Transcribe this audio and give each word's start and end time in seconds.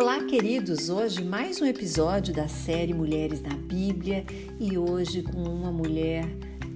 Olá, 0.00 0.22
queridos! 0.22 0.88
Hoje 0.88 1.24
mais 1.24 1.60
um 1.60 1.66
episódio 1.66 2.32
da 2.32 2.46
série 2.46 2.94
Mulheres 2.94 3.42
na 3.42 3.56
Bíblia 3.56 4.24
e 4.60 4.78
hoje 4.78 5.24
com 5.24 5.42
uma 5.42 5.72
mulher 5.72 6.24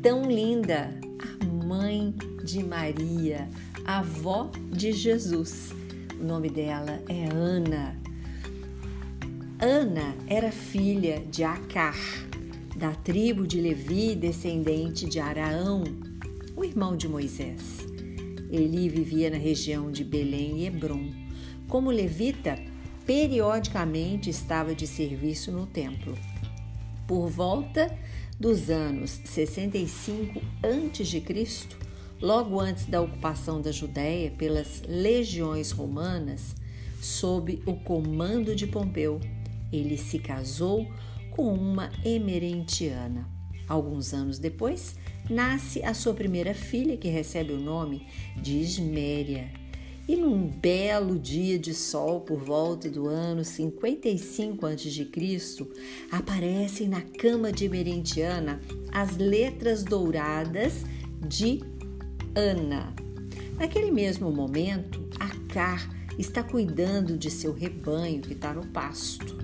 tão 0.03 0.29
linda, 0.29 0.93
a 1.21 1.45
mãe 1.65 2.13
de 2.43 2.65
Maria, 2.65 3.49
a 3.85 4.01
avó 4.01 4.51
de 4.73 4.91
Jesus. 4.91 5.71
O 6.21 6.25
nome 6.25 6.51
dela 6.51 7.01
é 7.09 7.33
Ana. 7.33 7.97
Ana 9.61 10.17
era 10.27 10.51
filha 10.51 11.21
de 11.21 11.45
Acar, 11.45 11.97
da 12.75 12.91
tribo 12.91 13.47
de 13.47 13.61
Levi, 13.61 14.17
descendente 14.17 15.09
de 15.09 15.21
Araão, 15.21 15.85
o 16.57 16.65
irmão 16.65 16.97
de 16.97 17.07
Moisés. 17.07 17.87
Ele 18.51 18.89
vivia 18.89 19.31
na 19.31 19.39
região 19.39 19.93
de 19.93 20.03
Belém 20.03 20.59
e 20.59 20.67
Hebron. 20.67 21.09
Como 21.69 21.89
levita, 21.89 22.59
periodicamente 23.07 24.31
estava 24.31 24.75
de 24.75 24.87
serviço 24.87 25.51
no 25.51 25.67
templo. 25.67 26.17
Por 27.07 27.29
volta 27.29 27.97
dos 28.39 28.71
anos 28.71 29.21
65 29.25 30.41
a.C., 30.63 31.69
logo 32.21 32.61
antes 32.61 32.87
da 32.87 33.01
ocupação 33.01 33.61
da 33.61 33.73
Judéia 33.73 34.31
pelas 34.31 34.83
legiões 34.87 35.71
romanas, 35.73 36.55
sob 37.01 37.61
o 37.67 37.75
comando 37.75 38.55
de 38.55 38.67
Pompeu, 38.67 39.21
ele 39.73 39.99
se 39.99 40.19
casou 40.19 40.87
com 41.31 41.53
uma 41.53 41.91
emerentiana. 42.05 43.29
Alguns 43.69 44.13
anos 44.13 44.39
depois, 44.39 44.97
nasce 45.29 45.83
a 45.83 45.95
sua 45.95 46.15
primeira 46.15 46.55
filha, 46.55 46.97
que 46.97 47.09
recebe 47.09 47.53
o 47.53 47.61
nome 47.61 48.07
de 48.37 48.59
Isméria 48.59 49.62
e 50.13 50.17
num 50.17 50.47
belo 50.47 51.19
dia 51.19 51.59
de 51.59 51.73
sol 51.73 52.21
por 52.21 52.39
volta 52.39 52.91
do 52.91 53.09
ano 53.09 53.43
55 53.43 54.67
a.C., 54.67 55.67
aparecem 56.11 56.87
na 56.87 57.01
cama 57.01 57.51
de 57.51 57.67
Merentiana 57.67 58.61
as 58.93 59.17
letras 59.17 59.83
douradas 59.83 60.85
de 61.27 61.63
Ana. 62.35 62.95
Naquele 63.59 63.91
mesmo 63.91 64.31
momento, 64.31 65.09
Acar 65.19 65.89
está 66.19 66.43
cuidando 66.43 67.17
de 67.17 67.31
seu 67.31 67.55
rebanho 67.55 68.21
que 68.21 68.35
está 68.35 68.53
no 68.53 68.67
pasto. 68.67 69.39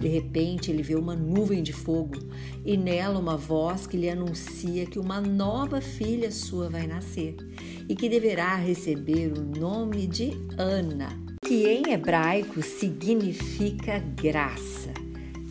De 0.00 0.08
repente, 0.08 0.70
ele 0.70 0.82
vê 0.82 0.94
uma 0.94 1.14
nuvem 1.14 1.62
de 1.62 1.74
fogo 1.74 2.16
e 2.64 2.78
nela 2.78 3.18
uma 3.18 3.36
voz 3.36 3.86
que 3.86 3.98
lhe 3.98 4.08
anuncia 4.08 4.86
que 4.86 4.98
uma 4.98 5.20
nova 5.20 5.82
filha 5.82 6.32
sua 6.32 6.70
vai 6.70 6.86
nascer 6.86 7.36
e 7.92 7.94
que 7.94 8.08
deverá 8.08 8.56
receber 8.56 9.34
o 9.36 9.42
nome 9.42 10.06
de 10.06 10.30
Ana, 10.56 11.10
que 11.44 11.66
em 11.66 11.92
hebraico 11.92 12.62
significa 12.62 13.98
graça. 13.98 14.94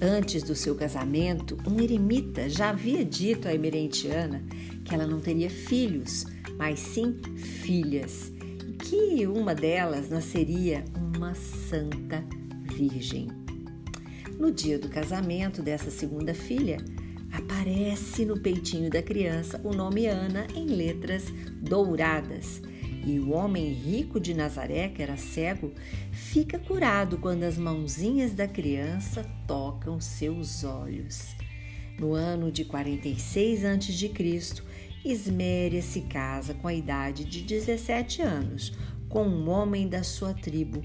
Antes 0.02 0.42
do 0.42 0.56
seu 0.56 0.74
casamento, 0.74 1.56
um 1.68 1.80
eremita 1.80 2.50
já 2.50 2.72
havia 2.72 3.06
dito 3.06 3.48
à 3.48 3.54
emerentiana 3.54 4.44
que 4.84 4.96
ela 4.96 5.06
não 5.06 5.20
teria 5.20 5.52
filhos, 5.52 6.26
mas 6.58 6.80
sim 6.80 7.22
filhas, 7.38 8.32
e 8.68 8.74
que 8.74 9.28
uma 9.28 9.54
delas 9.54 10.10
nasceria 10.10 10.84
uma 11.16 11.36
santa 11.36 12.26
virgem. 12.64 13.28
No 14.40 14.52
dia 14.52 14.80
do 14.80 14.90
casamento 14.90 15.62
dessa 15.62 15.92
segunda 15.92 16.34
filha, 16.34 16.84
aparece 17.42 18.24
no 18.24 18.40
peitinho 18.40 18.90
da 18.90 19.02
criança 19.02 19.60
o 19.64 19.74
nome 19.74 20.06
Ana 20.06 20.46
em 20.56 20.68
letras 20.68 21.26
douradas. 21.62 22.62
E 23.06 23.20
o 23.20 23.32
homem 23.32 23.74
rico 23.74 24.20
de 24.20 24.34
Nazaré, 24.34 24.90
que 24.90 25.02
era 25.02 25.18
cego, 25.18 25.74
fica 26.12 26.60
curado 26.60 27.18
quando 27.18 27.44
as 27.44 27.58
mãozinhas 27.58 28.34
da 28.34 28.48
criança 28.48 29.26
tocam 29.48 30.00
seus 30.00 30.64
olhos. 30.64 31.36
No 32.00 32.14
ano 32.14 32.52
de 32.52 32.64
46 32.64 33.66
a.C., 33.66 34.64
Isméria 35.04 35.82
se 35.82 36.02
casa 36.02 36.54
com 36.54 36.68
a 36.68 36.74
idade 36.74 37.26
de 37.26 37.42
17 37.42 38.22
anos 38.22 38.72
com 39.10 39.24
um 39.24 39.50
homem 39.50 39.88
da 39.88 40.04
sua 40.04 40.32
tribo. 40.32 40.84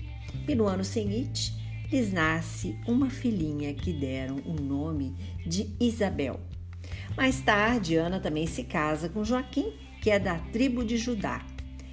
E 0.49 0.55
no 0.55 0.67
ano 0.67 0.85
seguinte, 0.85 1.53
lhes 1.91 2.13
nasce 2.13 2.79
uma 2.87 3.11
filhinha 3.11 3.73
que 3.75 3.93
deram 3.93 4.37
o 4.47 4.55
nome 4.55 5.15
de 5.47 5.71
Isabel. 5.79 6.41
Mais 7.17 7.41
tarde, 7.41 7.97
Ana 7.97 8.21
também 8.21 8.47
se 8.47 8.63
casa 8.63 9.09
com 9.09 9.25
Joaquim, 9.25 9.73
que 10.03 10.11
é 10.11 10.19
da 10.19 10.39
tribo 10.39 10.85
de 10.85 10.99
Judá. 10.99 11.45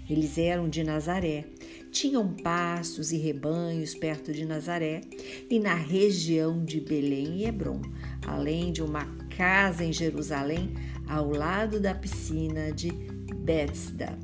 Eles 0.09 0.37
eram 0.37 0.67
de 0.67 0.83
Nazaré, 0.83 1.45
tinham 1.91 2.27
pastos 2.33 3.13
e 3.13 3.17
rebanhos 3.17 3.95
perto 3.95 4.33
de 4.33 4.45
Nazaré 4.45 4.99
e 5.49 5.59
na 5.59 5.75
região 5.75 6.63
de 6.65 6.81
Belém 6.81 7.37
e 7.37 7.45
Hebron, 7.45 7.81
além 8.27 8.73
de 8.73 8.83
uma 8.83 9.05
casa 9.37 9.85
em 9.85 9.93
Jerusalém 9.93 10.73
ao 11.07 11.29
lado 11.31 11.79
da 11.79 11.95
piscina 11.95 12.73
de 12.73 12.91
Bethesda. 12.91 14.19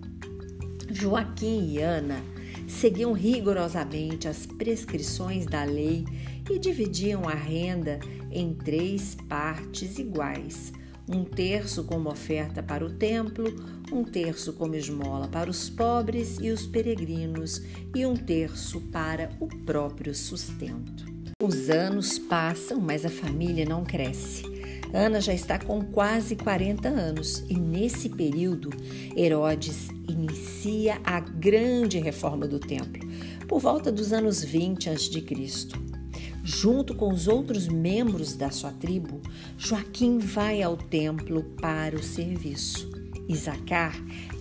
Joaquim 0.91 1.75
e 1.75 1.77
Ana 1.79 2.21
seguiam 2.67 3.13
rigorosamente 3.13 4.27
as 4.27 4.45
prescrições 4.45 5.45
da 5.45 5.63
lei 5.63 6.03
e 6.49 6.59
dividiam 6.59 7.27
a 7.27 7.33
renda 7.33 7.99
em 8.31 8.53
três 8.53 9.15
partes 9.29 9.97
iguais: 9.97 10.73
um 11.09 11.23
terço 11.23 11.83
como 11.83 12.09
oferta 12.09 12.61
para 12.61 12.85
o 12.85 12.89
templo, 12.91 13.45
um 13.91 14.03
terço 14.03 14.53
como 14.53 14.75
esmola 14.75 15.27
para 15.27 15.49
os 15.49 15.69
pobres 15.69 16.37
e 16.39 16.51
os 16.51 16.67
peregrinos, 16.67 17.63
e 17.95 18.05
um 18.05 18.15
terço 18.15 18.79
para 18.91 19.31
o 19.39 19.47
próprio 19.47 20.13
sustento. 20.13 21.05
Os 21.41 21.69
anos 21.69 22.19
passam, 22.19 22.79
mas 22.79 23.05
a 23.05 23.09
família 23.09 23.65
não 23.65 23.83
cresce. 23.83 24.43
Ana 24.93 25.19
já 25.21 25.33
está 25.33 25.57
com 25.57 25.81
quase 25.83 26.35
40 26.35 26.87
anos 26.87 27.43
e, 27.47 27.55
nesse 27.55 28.09
período, 28.09 28.69
Herodes 29.15 29.87
inicia 30.07 30.99
a 31.03 31.19
grande 31.19 31.99
reforma 31.99 32.47
do 32.47 32.59
templo, 32.59 33.07
por 33.47 33.59
volta 33.59 33.91
dos 33.91 34.13
anos 34.13 34.43
20 34.43 34.89
a.C. 34.89 35.88
Junto 36.51 36.95
com 36.95 37.13
os 37.13 37.27
outros 37.27 37.67
membros 37.67 38.35
da 38.35 38.49
sua 38.49 38.71
tribo, 38.71 39.21
Joaquim 39.55 40.17
vai 40.17 40.63
ao 40.63 40.75
templo 40.75 41.43
para 41.61 41.95
o 41.95 42.01
serviço. 42.01 42.89
Isacar 43.29 43.95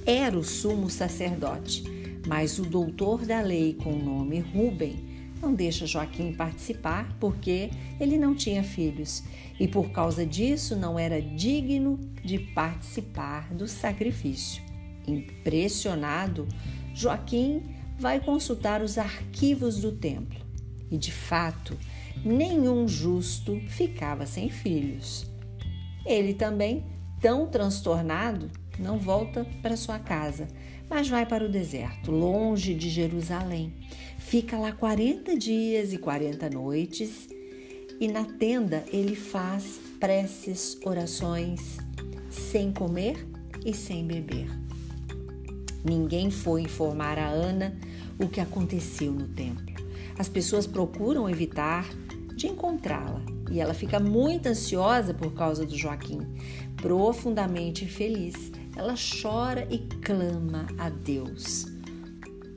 era 0.06 0.36
o 0.36 0.42
sumo 0.42 0.88
sacerdote, 0.88 1.84
mas 2.26 2.58
o 2.58 2.62
doutor 2.62 3.26
da 3.26 3.42
lei 3.42 3.74
com 3.74 3.92
o 3.92 4.02
nome 4.02 4.40
Ruben 4.40 4.96
não 5.42 5.52
deixa 5.52 5.86
Joaquim 5.86 6.32
participar 6.32 7.14
porque 7.20 7.68
ele 8.00 8.16
não 8.16 8.34
tinha 8.34 8.64
filhos 8.64 9.22
e 9.60 9.68
por 9.68 9.90
causa 9.90 10.24
disso 10.24 10.74
não 10.74 10.98
era 10.98 11.20
digno 11.20 12.00
de 12.24 12.38
participar 12.38 13.52
do 13.52 13.68
sacrifício. 13.68 14.62
Impressionado, 15.06 16.48
Joaquim 16.94 17.64
vai 17.98 18.18
consultar 18.18 18.80
os 18.80 18.96
arquivos 18.96 19.82
do 19.82 19.92
templo 19.92 20.48
e, 20.90 20.96
de 20.96 21.12
fato, 21.12 21.76
nenhum 22.24 22.86
justo 22.88 23.60
ficava 23.68 24.26
sem 24.26 24.50
filhos. 24.50 25.30
Ele 26.04 26.34
também, 26.34 26.84
tão 27.20 27.46
transtornado, 27.46 28.50
não 28.78 28.98
volta 28.98 29.46
para 29.62 29.76
sua 29.76 29.98
casa, 29.98 30.48
mas 30.88 31.08
vai 31.08 31.26
para 31.26 31.44
o 31.44 31.48
deserto, 31.48 32.10
longe 32.10 32.74
de 32.74 32.88
Jerusalém. 32.88 33.74
Fica 34.18 34.56
lá 34.58 34.72
40 34.72 35.36
dias 35.36 35.92
e 35.92 35.98
40 35.98 36.50
noites 36.50 37.28
e 38.00 38.08
na 38.08 38.24
tenda 38.24 38.84
ele 38.92 39.16
faz 39.16 39.80
preces, 39.98 40.78
orações, 40.84 41.78
sem 42.30 42.72
comer 42.72 43.26
e 43.64 43.74
sem 43.74 44.06
beber. 44.06 44.48
Ninguém 45.84 46.30
foi 46.30 46.62
informar 46.62 47.18
a 47.18 47.28
Ana 47.28 47.76
o 48.18 48.28
que 48.28 48.40
aconteceu 48.40 49.12
no 49.12 49.28
templo. 49.28 49.66
As 50.18 50.28
pessoas 50.28 50.66
procuram 50.66 51.28
evitar 51.28 51.88
de 52.38 52.46
encontrá-la 52.46 53.20
e 53.50 53.60
ela 53.60 53.74
fica 53.74 53.98
muito 53.98 54.46
ansiosa 54.46 55.12
por 55.12 55.34
causa 55.34 55.66
do 55.66 55.76
Joaquim, 55.76 56.20
profundamente 56.76 57.84
infeliz 57.84 58.52
ela 58.76 58.94
chora 58.96 59.66
e 59.68 59.78
clama 60.00 60.68
a 60.78 60.88
Deus. 60.88 61.66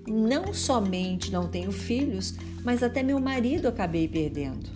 Não 0.08 0.54
somente 0.54 1.32
não 1.32 1.48
tenho 1.48 1.72
filhos, 1.72 2.36
mas 2.64 2.84
até 2.84 3.02
meu 3.02 3.20
marido 3.20 3.68
acabei 3.68 4.08
perdendo. 4.08 4.70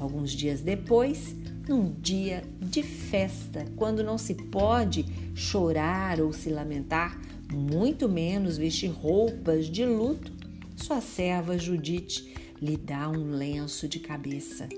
Alguns 0.00 0.32
dias 0.32 0.60
depois, 0.60 1.36
num 1.68 1.94
dia 2.00 2.42
de 2.60 2.82
festa, 2.82 3.64
quando 3.76 4.02
não 4.02 4.18
se 4.18 4.34
pode 4.34 5.04
chorar 5.36 6.20
ou 6.20 6.32
se 6.32 6.50
lamentar, 6.50 7.20
muito 7.52 8.08
menos 8.08 8.58
vestir 8.58 8.90
roupas 8.90 9.66
de 9.66 9.84
luto, 9.84 10.32
sua 10.74 11.00
serva 11.00 11.56
Judite 11.56 12.37
lhe 12.60 12.76
dá 12.76 13.08
um 13.08 13.30
lenço 13.30 13.88
de 13.88 13.98
cabeça, 14.00 14.68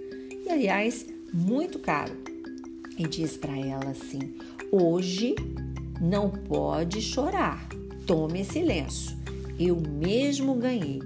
e 0.45 0.49
aliás, 0.51 1.07
muito 1.33 1.79
caro, 1.79 2.17
e 2.99 3.07
diz 3.07 3.37
para 3.37 3.57
ela 3.57 3.91
assim: 3.91 4.35
Hoje 4.71 5.35
não 6.01 6.31
pode 6.31 7.01
chorar. 7.03 7.69
Tome 8.07 8.41
esse 8.41 8.63
lenço. 8.63 9.17
Eu 9.59 9.81
mesmo 9.81 10.55
ganhei. 10.55 11.01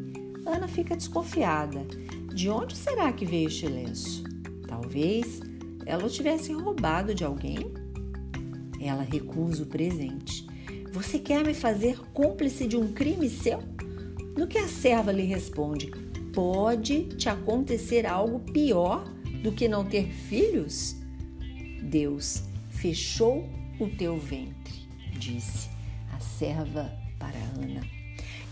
Ana 0.46 0.68
fica 0.68 0.96
desconfiada. 0.96 1.84
De 2.32 2.48
onde 2.48 2.76
será 2.76 3.12
que 3.12 3.24
veio 3.24 3.48
este 3.48 3.66
lenço? 3.66 4.24
Talvez 4.66 5.40
ela 5.86 6.06
o 6.06 6.10
tivesse 6.10 6.52
roubado 6.52 7.14
de 7.14 7.24
alguém? 7.24 7.72
Ela 8.80 9.02
recusa 9.02 9.62
o 9.62 9.66
presente. 9.66 10.46
Você 10.92 11.18
quer 11.18 11.44
me 11.44 11.54
fazer 11.54 11.98
cúmplice 12.12 12.66
de 12.66 12.76
um 12.76 12.92
crime 12.92 13.28
seu? 13.28 13.60
No 14.36 14.46
que 14.46 14.58
a 14.58 14.68
serva 14.68 15.12
lhe 15.12 15.22
responde: 15.22 15.90
Pode 16.34 17.04
te 17.16 17.28
acontecer 17.28 18.06
algo 18.06 18.40
pior 18.40 19.04
do 19.42 19.52
que 19.52 19.68
não 19.68 19.84
ter 19.84 20.08
filhos? 20.08 20.96
Deus 21.82 22.42
fechou 22.70 23.48
o 23.78 23.88
teu 23.88 24.18
ventre, 24.18 24.88
disse 25.16 25.68
a 26.12 26.18
serva 26.18 26.92
para 27.18 27.38
Ana. 27.56 27.82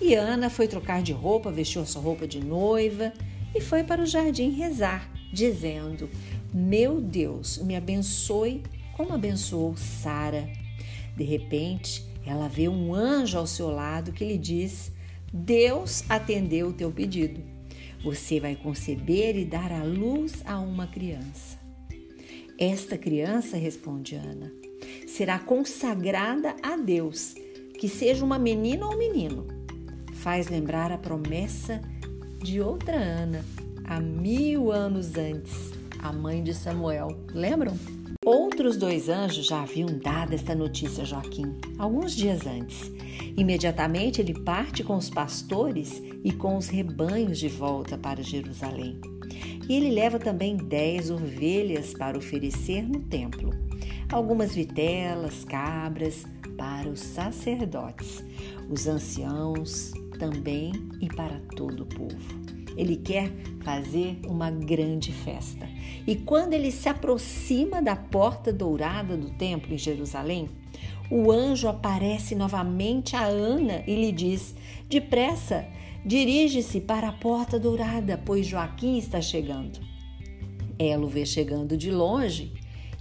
E 0.01 0.15
Ana 0.15 0.49
foi 0.49 0.69
trocar 0.69 1.03
de 1.03 1.13
roupa, 1.13 1.51
vestiu 1.51 1.83
a 1.83 1.87
sua 1.87 2.01
roupa 2.03 2.27
de 2.27 2.39
noiva 2.39 3.13
e 3.55 3.61
foi 3.61 3.83
para 3.83 4.03
o 4.03 4.07
jardim 4.07 4.51
rezar, 4.51 5.11
dizendo: 5.33 6.09
Meu 6.55 7.01
Deus, 7.01 7.59
me 7.59 7.75
abençoe 7.75 8.63
como 8.97 9.13
abençoou 9.13 9.77
Sara. 9.77 10.49
De 11.17 11.25
repente, 11.25 12.07
ela 12.25 12.49
vê 12.49 12.69
um 12.69 12.95
anjo 12.95 13.39
ao 13.39 13.47
seu 13.47 13.71
lado 13.71 14.13
que 14.13 14.25
lhe 14.25 14.39
diz: 14.39 14.93
Deus 15.33 16.05
atendeu 16.09 16.69
o 16.69 16.73
teu 16.73 16.91
pedido. 16.91 17.52
Você 18.03 18.41
vai 18.41 18.57
conceber 18.57 19.37
e 19.37 19.45
dar 19.45 19.71
à 19.71 19.85
luz 19.85 20.43
a 20.45 20.59
uma 20.59 20.87
criança. 20.89 21.57
Esta 22.59 22.99
criança, 22.99 23.57
responde 23.57 24.17
Ana, 24.17 24.53
será 25.07 25.39
consagrada 25.39 26.55
a 26.63 26.77
Deus, 26.77 27.35
que 27.79 27.89
seja 27.89 28.25
uma 28.25 28.39
menina 28.39 28.87
ou 28.87 28.99
menino. 28.99 29.47
Faz 30.15 30.49
lembrar 30.49 30.91
a 30.91 30.99
promessa 30.99 31.81
de 32.43 32.61
outra 32.61 32.97
Ana, 32.97 33.45
há 33.85 34.01
mil 34.01 34.73
anos 34.73 35.17
antes, 35.17 35.73
a 35.99 36.13
mãe 36.13 36.43
de 36.43 36.55
Samuel. 36.55 37.09
Lembram? 37.33 37.77
Outros 38.25 38.77
dois 38.77 39.09
anjos 39.09 39.47
já 39.47 39.63
haviam 39.63 39.99
dado 39.99 40.33
esta 40.33 40.55
notícia 40.55 41.03
a 41.03 41.05
Joaquim, 41.05 41.57
alguns 41.77 42.15
dias 42.15 42.47
antes. 42.47 42.93
Imediatamente 43.37 44.21
ele 44.21 44.33
parte 44.33 44.85
com 44.85 44.97
os 44.97 45.11
pastores 45.11 46.01
e 46.23 46.31
com 46.31 46.57
os 46.57 46.69
rebanhos 46.69 47.41
de 47.41 47.49
volta 47.49 47.99
para 47.99 48.23
Jerusalém. 48.23 49.01
E 49.69 49.75
ele 49.75 49.91
leva 49.91 50.21
também 50.21 50.57
dez 50.57 51.11
ovelhas 51.11 51.95
para 51.95 52.17
oferecer 52.17 52.83
no 52.83 53.01
templo, 53.01 53.51
algumas 54.09 54.55
vitelas, 54.55 55.45
cabras 55.45 56.25
para 56.57 56.89
os 56.89 57.01
sacerdotes, 57.01 58.23
os 58.71 58.87
anciãos 58.87 59.93
também 60.23 60.71
e 61.01 61.09
para 61.09 61.41
todo 61.57 61.83
o 61.83 61.87
povo. 61.87 62.43
Ele 62.77 62.95
quer 62.95 63.29
fazer 63.65 64.21
uma 64.25 64.53
grande 64.53 65.11
festa. 65.11 65.69
E 66.07 66.15
quando 66.15 66.53
ele 66.53 66.71
se 66.71 66.89
aproxima 66.89 67.83
da 67.83 67.97
porta 67.97 68.53
dourada 68.53 69.17
do 69.17 69.31
templo 69.31 69.75
em 69.75 69.79
Jerusalém, 69.79 70.49
o 71.11 71.33
anjo 71.33 71.67
aparece 71.67 72.37
novamente 72.37 73.17
a 73.17 73.25
Ana 73.25 73.83
e 73.85 73.97
lhe 73.97 74.13
diz: 74.13 74.55
Depressa, 74.89 75.67
dirige-se 76.07 76.81
para 76.81 77.09
a 77.09 77.13
porta 77.13 77.59
dourada, 77.59 78.17
pois 78.25 78.47
Joaquim 78.47 78.99
está 78.99 79.21
chegando. 79.21 79.81
Ela 80.79 81.05
o 81.05 81.09
vê 81.09 81.27
chegando 81.27 81.77
de 81.77 81.91
longe 81.91 82.53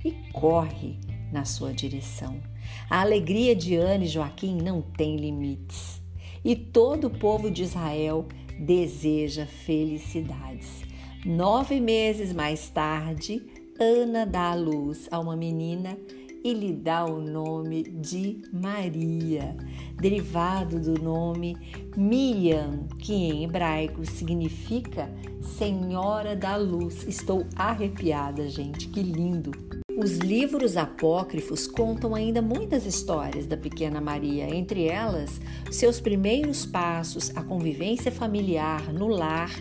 e 0.04 0.12
corre 0.34 0.98
na 1.32 1.46
sua 1.46 1.72
direção. 1.72 2.42
A 2.90 3.02
alegria 3.02 3.56
de 3.56 3.76
Ana 3.76 4.06
e 4.06 4.08
Joaquim 4.08 4.56
não 4.56 4.82
tem 4.82 5.18
limites. 5.18 6.01
E 6.44 6.56
todo 6.56 7.08
o 7.08 7.18
povo 7.20 7.52
de 7.52 7.64
Israel 7.64 8.28
deseja 8.60 9.46
felicidades. 9.46 10.82
Nove 11.26 11.80
meses 11.80 12.34
mais 12.34 12.70
tarde, 12.70 13.44
Ana 13.80 14.26
dá 14.26 14.52
à 14.52 14.56
luz 14.56 15.08
a 15.12 15.20
uma 15.20 15.36
menina 15.36 15.98
e 16.44 16.54
lhe 16.54 16.74
dá 16.74 17.06
o 17.06 17.22
nome 17.22 17.84
de 17.84 18.42
Maria, 18.52 19.56
derivado 19.96 20.80
do 20.80 21.02
nome 21.02 21.56
Miriam, 21.96 22.88
que 22.98 23.14
em 23.14 23.44
hebraico 23.44 24.06
significa 24.06 25.12
Senhora 25.42 26.36
da 26.36 26.56
Luz. 26.56 27.04
Estou 27.08 27.46
arrepiada, 27.56 28.50
gente, 28.50 28.88
que 28.88 29.02
lindo! 29.02 29.81
Os 30.04 30.18
livros 30.18 30.78
apócrifos 30.78 31.68
contam 31.68 32.16
ainda 32.16 32.42
muitas 32.42 32.88
histórias 32.88 33.46
da 33.46 33.56
pequena 33.56 34.02
Maria, 34.02 34.50
entre 34.50 34.88
elas 34.88 35.40
seus 35.70 36.00
primeiros 36.00 36.66
passos, 36.66 37.32
a 37.38 37.44
convivência 37.44 38.12
familiar 38.12 38.92
no 38.92 39.08
lar 39.08 39.52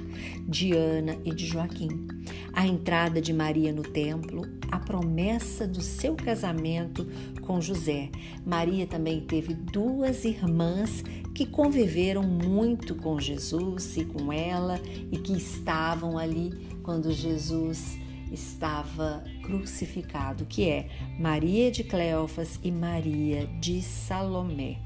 de 0.49 0.73
Ana 0.73 1.19
e 1.27 1.35
de 1.35 1.45
Joaquim, 1.45 2.09
a 2.55 2.67
entrada 2.67 3.21
de 3.21 3.35
Maria 3.35 3.71
no 3.71 3.83
templo, 3.83 4.47
a 4.71 4.79
promessa 4.79 5.69
do 5.69 5.83
seu 5.83 6.15
casamento 6.15 7.07
com 7.43 7.61
José. 7.61 8.09
Maria 8.43 8.87
também 8.87 9.21
teve 9.21 9.53
duas 9.53 10.25
irmãs 10.25 11.05
que 11.35 11.45
conviveram 11.45 12.23
muito 12.23 12.95
com 12.95 13.21
Jesus 13.21 13.95
e 13.99 14.07
com 14.07 14.33
ela 14.33 14.81
e 15.13 15.19
que 15.19 15.37
estavam 15.37 16.17
ali 16.17 16.51
quando 16.83 17.13
Jesus 17.13 18.01
estava 18.31 19.25
crucificado, 19.43 20.47
que 20.47 20.69
é 20.69 20.89
Maria 21.19 21.71
de 21.71 21.85
Cleofas 21.85 22.59
e 22.63 22.71
Maria 22.71 23.47
de 23.61 23.83
Salomé. 23.83 24.79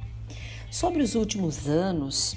Sobre 0.70 1.02
os 1.02 1.14
últimos 1.14 1.68
anos, 1.68 2.36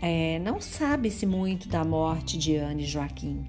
é, 0.00 0.38
não 0.38 0.60
sabe-se 0.60 1.26
muito 1.26 1.68
da 1.68 1.84
morte 1.84 2.38
de 2.38 2.56
Ana 2.56 2.82
e 2.82 2.86
Joaquim. 2.86 3.44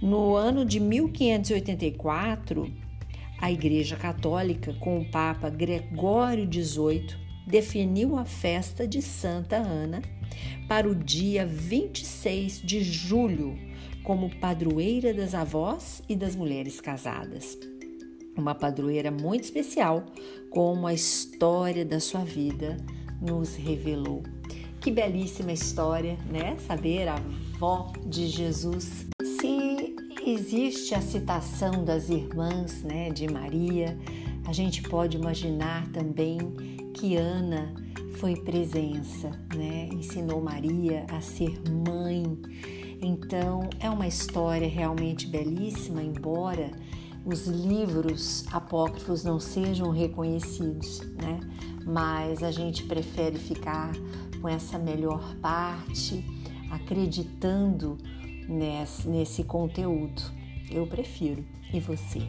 No 0.00 0.34
ano 0.34 0.64
de 0.64 0.80
1584, 0.80 2.72
a 3.38 3.50
Igreja 3.50 3.96
Católica, 3.96 4.72
com 4.74 5.00
o 5.00 5.04
Papa 5.04 5.50
Gregório 5.50 6.50
XVIII, 6.50 7.16
definiu 7.46 8.16
a 8.16 8.24
festa 8.24 8.86
de 8.86 9.02
Santa 9.02 9.56
Ana 9.56 10.00
para 10.68 10.88
o 10.88 10.94
dia 10.94 11.44
26 11.44 12.62
de 12.62 12.82
julho 12.82 13.58
como 14.02 14.30
padroeira 14.40 15.12
das 15.12 15.34
avós 15.34 16.02
e 16.08 16.16
das 16.16 16.34
mulheres 16.34 16.80
casadas. 16.80 17.58
Uma 18.36 18.54
padroeira 18.54 19.10
muito 19.10 19.44
especial, 19.44 20.06
como 20.48 20.86
a 20.86 20.94
história 20.94 21.84
da 21.84 22.00
sua 22.00 22.24
vida 22.24 22.76
nos 23.20 23.54
revelou. 23.56 24.22
Que 24.80 24.90
belíssima 24.90 25.52
história, 25.52 26.16
né? 26.30 26.56
Saber 26.66 27.08
a 27.08 27.16
avó 27.16 27.92
de 28.06 28.28
Jesus. 28.28 29.06
Se 29.22 29.94
existe 30.26 30.94
a 30.94 31.02
citação 31.02 31.84
das 31.84 32.08
irmãs, 32.08 32.82
né, 32.82 33.10
de 33.10 33.30
Maria, 33.30 33.98
a 34.46 34.52
gente 34.52 34.82
pode 34.82 35.18
imaginar 35.18 35.86
também 35.92 36.38
que 36.94 37.16
Ana 37.16 37.74
foi 38.14 38.36
presença, 38.36 39.30
né? 39.54 39.88
Ensinou 39.92 40.40
Maria 40.40 41.04
a 41.10 41.20
ser 41.20 41.60
mãe 41.68 42.38
então, 43.02 43.70
é 43.80 43.88
uma 43.88 44.06
história 44.06 44.68
realmente 44.68 45.26
belíssima, 45.26 46.02
embora 46.02 46.70
os 47.24 47.46
livros 47.46 48.44
apócrifos 48.52 49.24
não 49.24 49.40
sejam 49.40 49.90
reconhecidos, 49.90 51.00
né? 51.14 51.40
Mas 51.84 52.42
a 52.42 52.50
gente 52.50 52.84
prefere 52.84 53.38
ficar 53.38 53.92
com 54.40 54.48
essa 54.48 54.78
melhor 54.78 55.34
parte, 55.36 56.24
acreditando 56.70 57.96
nesse, 58.48 59.08
nesse 59.08 59.44
conteúdo. 59.44 60.22
Eu 60.70 60.86
prefiro. 60.86 61.44
E 61.72 61.78
você? 61.78 62.28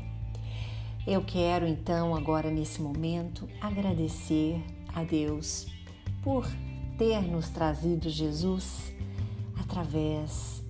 Eu 1.05 1.23
quero 1.23 1.67
então, 1.67 2.15
agora 2.15 2.51
nesse 2.51 2.81
momento, 2.81 3.47
agradecer 3.59 4.63
a 4.93 5.03
Deus 5.03 5.65
por 6.21 6.47
ter 6.97 7.21
nos 7.23 7.49
trazido 7.49 8.07
Jesus 8.07 8.93
através 9.71 10.61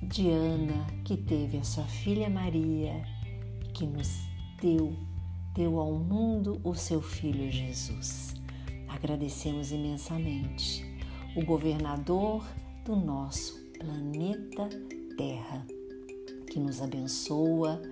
de 0.00 0.30
Ana, 0.30 0.86
que 1.04 1.16
teve 1.16 1.58
a 1.58 1.64
sua 1.64 1.82
filha 1.82 2.30
Maria, 2.30 3.02
que 3.74 3.84
nos 3.84 4.08
deu, 4.62 4.96
deu 5.52 5.80
ao 5.80 5.94
mundo 5.94 6.60
o 6.62 6.72
seu 6.72 7.02
filho 7.02 7.50
Jesus. 7.50 8.34
Agradecemos 8.86 9.72
imensamente 9.72 10.86
o 11.34 11.44
governador 11.44 12.44
do 12.84 12.94
nosso 12.94 13.58
planeta 13.76 14.68
Terra, 15.16 15.66
que 16.48 16.60
nos 16.60 16.80
abençoa, 16.80 17.82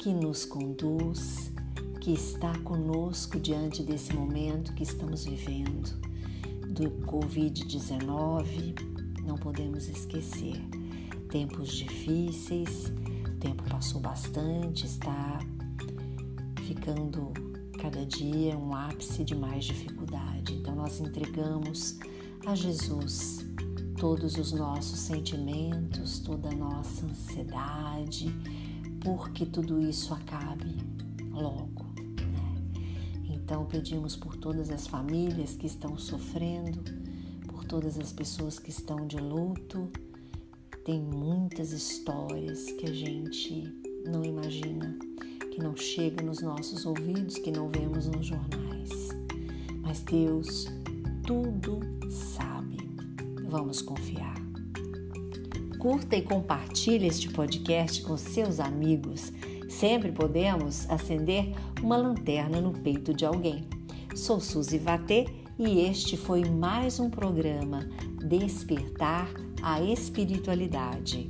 que 0.00 0.12
nos 0.12 0.44
conduz, 0.44 1.52
que 2.00 2.12
está 2.12 2.58
conosco 2.60 3.38
diante 3.38 3.84
desse 3.84 4.12
momento 4.14 4.74
que 4.74 4.82
estamos 4.82 5.24
vivendo 5.24 5.96
do 6.74 6.90
Covid-19. 7.06 8.89
Não 9.30 9.38
podemos 9.38 9.88
esquecer 9.88 10.60
tempos 11.30 11.70
difíceis, 11.70 12.92
o 13.28 13.38
tempo 13.38 13.62
passou 13.70 14.00
bastante, 14.00 14.86
está 14.86 15.38
ficando 16.66 17.32
cada 17.80 18.04
dia 18.04 18.58
um 18.58 18.74
ápice 18.74 19.22
de 19.22 19.36
mais 19.36 19.66
dificuldade. 19.66 20.54
Então 20.54 20.74
nós 20.74 20.98
entregamos 20.98 21.96
a 22.44 22.56
Jesus 22.56 23.46
todos 23.96 24.36
os 24.36 24.50
nossos 24.50 24.98
sentimentos, 24.98 26.18
toda 26.18 26.48
a 26.48 26.54
nossa 26.56 27.06
ansiedade, 27.06 28.34
porque 28.98 29.46
tudo 29.46 29.80
isso 29.80 30.12
acabe 30.12 30.76
logo. 31.30 31.84
Né? 31.94 32.82
Então 33.28 33.64
pedimos 33.64 34.16
por 34.16 34.36
todas 34.36 34.70
as 34.70 34.88
famílias 34.88 35.54
que 35.54 35.68
estão 35.68 35.96
sofrendo, 35.96 36.82
todas 37.70 37.96
as 38.00 38.12
pessoas 38.12 38.58
que 38.58 38.68
estão 38.68 39.06
de 39.06 39.16
luto. 39.16 39.88
Tem 40.84 41.00
muitas 41.00 41.70
histórias 41.70 42.64
que 42.72 42.90
a 42.90 42.92
gente 42.92 43.62
não 44.04 44.24
imagina, 44.24 44.98
que 45.52 45.62
não 45.62 45.76
chega 45.76 46.20
nos 46.20 46.42
nossos 46.42 46.84
ouvidos, 46.84 47.38
que 47.38 47.52
não 47.52 47.68
vemos 47.68 48.08
nos 48.08 48.26
jornais. 48.26 48.90
Mas 49.82 50.00
Deus 50.00 50.66
tudo 51.24 51.78
sabe. 52.10 52.76
Vamos 53.48 53.80
confiar. 53.80 54.34
Curta 55.78 56.16
e 56.16 56.22
compartilhe 56.22 57.06
este 57.06 57.28
podcast 57.28 58.02
com 58.02 58.16
seus 58.16 58.58
amigos. 58.58 59.32
Sempre 59.68 60.10
podemos 60.10 60.90
acender 60.90 61.54
uma 61.80 61.96
lanterna 61.96 62.60
no 62.60 62.72
peito 62.72 63.14
de 63.14 63.24
alguém. 63.24 63.64
Sou 64.16 64.40
Suzy 64.40 64.76
Vatê 64.76 65.39
e 65.66 65.80
este 65.80 66.16
foi 66.16 66.42
mais 66.44 66.98
um 66.98 67.10
programa 67.10 67.86
Despertar 68.24 69.28
a 69.62 69.82
Espiritualidade. 69.82 71.28